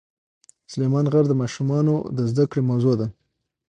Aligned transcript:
سلیمان 0.71 1.05
غر 1.11 1.25
د 1.29 1.33
ماشومانو 1.41 1.95
د 2.17 2.19
زده 2.31 2.45
کړې 2.51 2.61
موضوع 2.69 2.93
ده. 2.99 3.07